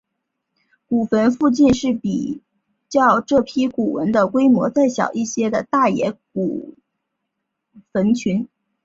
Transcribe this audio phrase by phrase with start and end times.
[0.87, 1.89] 古坟附近是
[2.89, 6.73] 较这批古坟的规模再小一些的大野田古
[7.93, 8.49] 坟群。